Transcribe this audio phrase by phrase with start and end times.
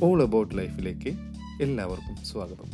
[0.00, 1.08] All about ലൈഫിലേക്ക്
[1.62, 2.70] എല്ലാവർക്കും സ്വാഗതം.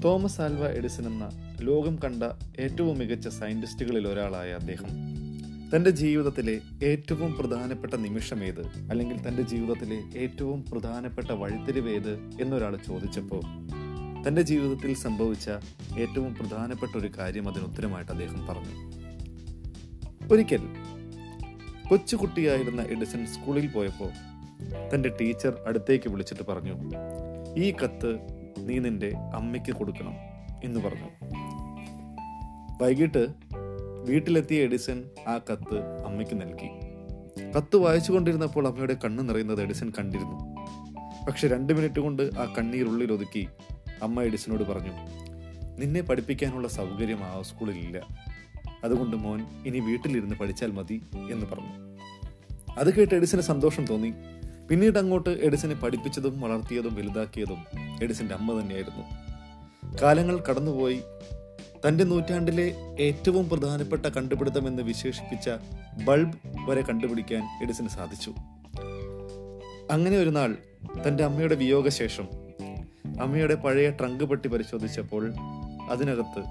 [0.00, 2.22] തോമസ് ആൽവ എഡിസൺ എന്ന ലോകം കണ്ട
[2.60, 4.86] ഏറ്റവും മികച്ച സയന്റിസ്റ്റുകളിൽ ഒരാളായ അദ്ദേഹം.
[5.76, 8.66] തന്റെ ജീവിതത്തിലെ ഏറ്റവും പ്രധാനപ്പെട്ട നിമിഷം ഏത്?
[8.90, 12.30] അല്ലെങ്കിൽ തന്റെ ജീവിതത്തിലെ ഏറ്റവും പ്രധാനപ്പെട്ട വഴിത്തിരിവ് ഏത്?
[12.40, 13.40] എന്നൊരാൾ ചോദിച്ചപ്പോൾ
[14.28, 15.50] തന്റെ ജീവിതത്തിൽ സംഭവിച്ച
[15.98, 18.92] ഏറ്റവും പ്രധാനപ്പെട്ട ഒരു കാര്യം അതിന് ഉത്തരമായിട്ട് അദ്ദേഹം പറഞ്ഞു.
[20.32, 20.60] ഒരിക്കൽ
[21.88, 24.27] കൊച്ചുകുട്ടിയായിരുന്ന എഡിസൺ സ്കൂളിൽ പോയപ്പോൾ
[24.94, 26.74] തന്റെ ടീച്ചർ അടുത്തേക്ക് വിളിച്ചിട്ട് പറഞ്ഞു
[27.56, 28.18] ഈ കത്ത്
[28.58, 30.14] നീ നിന്റെ അമ്മയ്ക്ക് കൊടുക്കണം
[30.64, 31.08] എന്ന് പറഞ്ഞു.
[32.82, 33.26] വൈകിട്ട്
[34.08, 36.68] വീട്ടിലെത്തിയ എഡിസൺ ആ കത്ത് അമ്മയ്ക്ക് നൽകി.
[37.56, 40.56] കത്ത് വായിച്ചു കൊണ്ടിരുന്നപ്പോൾ അമ്മയുടെ കണ്ണ് നിറയുന്നത് എഡിസൺ കണ്ടിരുന്നു.
[41.26, 43.48] പക്ഷെ രണ്ട് മിനിറ്റ് കൊണ്ട് ആ കണ്ണീർ ഉള്ളിലൊതുക്കി
[44.02, 44.92] അമ്മ എഡിസനോട് പറഞ്ഞു
[45.78, 48.06] നിന്നെ പഠിപ്പിക്കാനുള്ള സൗകര്യം ആ സ്കൂളിലില്ല.
[48.84, 51.96] അതുകൊണ്ട് മോൻ ഇനി വീട്ടിലിരുന്ന് പഠിച്ചാൽ മതി എന്ന് പറഞ്ഞു.
[52.78, 54.12] അത് കേട്ട് എഡിസന് സന്തോഷം തോന്നി.
[54.68, 57.64] പിന്നീട് അങ്ങോട്ട് എഡിസനെ പഠിപ്പിച്ചതും വളർത്തിയതും വലുതാക്കിയതും
[58.02, 59.04] എഡിസന്റെ അമ്മ തന്നെയായിരുന്നു.
[60.02, 61.00] കാലങ്ങൾ കടന്നുപോയി.
[61.88, 65.50] തന്റെ നൂറ്റാണ്ടിലെ ഏറ്റവും പ്രധാനപ്പെട്ട കണ്ടുപിടുത്തം എന്ന് വിശേഷിപ്പിച്ച
[66.04, 68.30] ബൾബ് വരെ കണ്ടുപിടിക്കാൻ എഡിസന് സാധിച്ചു.
[69.90, 70.56] അങ്ങനെ ഒരു നാൾ
[71.08, 72.28] തന്റെ അമ്മയുടെ വിയോഗശേഷം
[73.20, 75.32] അമ്മയുടെ പഴയ ട്രങ്ക് പെട്ടി പരിശോധിച്ചപ്പോൾ
[75.90, 76.44] അതിനകത്ത്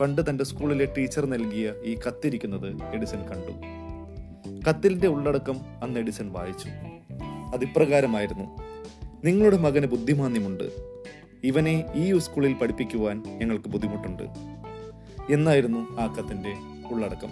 [0.00, 3.52] പണ്ട് തന്റെ സ്കൂളിലെ ടീച്ചർ നൽകിയ ഈ കത്തിരിക്കുന്നത് എഡിസൺ കണ്ടു.
[4.68, 6.68] കത്തിലിന്റെ ഉള്ളടക്കം അന്ന് എഡിസൺ വായിച്ചു.
[7.54, 8.44] അതിപ്രകാരമായിരുന്നു.
[9.24, 10.64] നിങ്ങളുടെ മകന് ബുദ്ധിമാന്യമുണ്ട്.
[11.44, 14.22] ഇവനെ ഈ സ്കൂളിൽ പഠിപ്പിക്കുവാൻ ഞങ്ങൾക്ക് ബുദ്ധിമുട്ടുണ്ട്.
[15.32, 16.54] എന്നായിരുന്നു ആ കത്തിന്റെ
[16.90, 17.28] ഉള്ളടക്കം.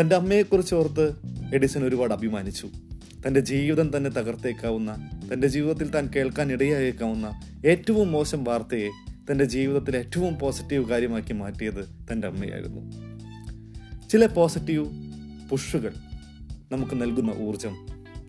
[0.00, 1.16] തന്റെ അമ്മയെക്കുറിച്ച് ഓർത്ത്
[1.54, 2.68] എഡിസൺ ഒരുപാട് അഭിമാനിച്ചു.
[3.26, 8.88] തന്റെ ജീവിതം തന്നെ തകർത്തേക്കാവുന്ന തന്റെ ജീവിതത്തിൽ താൻ കേൾക്കാൻ ഇടയായേക്കാവുന്ന ഏറ്റവും മോശം വാർത്തയെ
[9.30, 12.92] തന്റെ ജീവിതത്തിൽ ഏറ്റവും പോസിറ്റീവ് കാര്യമാക്കി മാറ്റിയത് തന്റെ അമ്മയായിരുന്നു.
[14.08, 14.86] ചില പോസിറ്റീവ്
[15.50, 15.94] പുഷുകൾ
[16.72, 17.76] നമുക്ക് നൽകുന്ന ഊർജം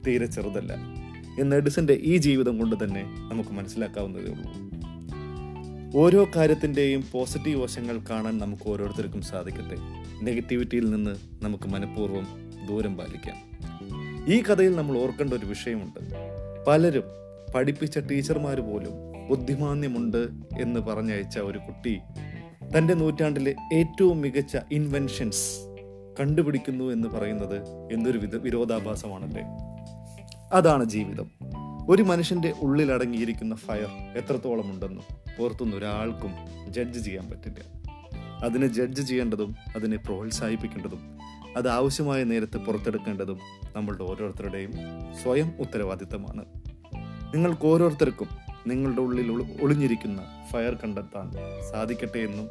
[0.08, 0.76] തീരെ ചെറുതല്ല.
[1.40, 4.70] എന്ന് എഡിസന്റെ ഈ ജീവിതം കൊണ്ട് തന്നെ നമുക്ക് മനസ്സിലാക്കാവുന്നതേ ഉള്ളൂ.
[5.96, 9.76] ഓരോ കാര്യത്തിന്റെയും പോസിറ്റീവ് വശങ്ങൾ കാണാൻ നമുക്ക് ഓരോരുത്തർക്കും സാധിക്കട്ടെ.
[10.22, 12.28] നെഗറ്റിവിറ്റിയിൽ നിന്ന് നമുക്ക് മനഃപൂർവം
[12.70, 13.50] ദൂരം പാലിക്കാം.
[14.34, 16.00] ഈ കഥയിൽ നമ്മൾ ഓർക്കേണ്ട ഒരു വിഷയമുണ്ട്.
[16.68, 17.04] പലരും
[17.56, 18.92] പഠിപ്പിച്ച ടീച്ചർമാർ പോലും
[19.30, 20.28] ബുദ്ധിമാന്യമുണ്ട്
[20.62, 22.00] എന്ന് പറഞ്ഞയച്ച ഒരു കുട്ടി
[22.78, 25.76] തന്റെ നൂറ്റാണ്ടിലെ ഏറ്റവും മികച്ച ഇൻവെൻഷൻസ്
[26.20, 27.58] കണ്ടുപിടിക്കുന്നു എന്ന് പറയുന്നത്
[27.94, 29.42] എന്തൊരു വിരോധാഭാസമാണല്ലേ?
[30.54, 31.32] അതാണ് ജീവിതം.
[31.90, 35.04] ഒരു മനുഷ്യന്റെ ഉള്ളിലടങ്ങിയിരിക്കുന്ന ഫയർ എത്രത്തോളം ഉണ്ടെന്നും
[35.40, 36.32] പുറത്തുനിന്ന് ഒരാൾക്കും
[36.74, 37.60] ജഡ്ജ് ചെയ്യാൻ പറ്റില്ല.
[38.46, 41.18] അതിനെ ജഡ്ജ് ചെയ്യേണ്ടതും അതിനെ പ്രോത്സാഹിപ്പിക്കേണ്ടതും
[41.58, 43.40] അത് ആവശ്യമായ നേരത്ത് പുറത്തെടുക്കേണ്ടതും
[43.76, 44.72] നമ്മളുടെ ഓരോരുത്തരുടെയും
[45.24, 46.46] സ്വയം ഉത്തരവാദിത്തമാണ്.
[47.36, 48.28] നിങ്ങൾക്ക് ഓരോരുത്തർക്കും
[48.68, 49.32] നിങ്ങളുടെ ഉള്ളിൽ
[49.62, 51.32] ഒളിഞ്ഞിരിക്കുന്ന ഫയർ കണ്ടെത്താൻ
[51.72, 52.50] സാധിക്കട്ടെ എന്നും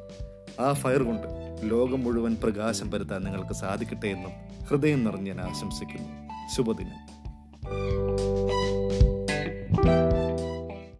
[0.60, 1.28] ആ ഫയർ കൊണ്ട്
[1.62, 4.30] ലോകം മുഴുവൻ പ്രകാശം പരത്താൻ നിങ്ങൾക്ക് സാധിക്കട്ടെ എന്നും
[4.64, 6.28] ഹൃദയം നിറഞ്ഞ് ഞാൻ ആശംസിക്കുന്നു.
[6.56, 7.17] ശുഭദിനം.
[7.68, 7.80] thank
[10.12, 10.17] you.